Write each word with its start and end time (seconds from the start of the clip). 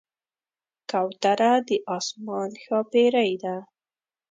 کوتره 0.89 1.53
د 1.67 1.69
آسمان 1.97 2.49
ښاپېرۍ 2.63 3.31
ده. 3.43 3.57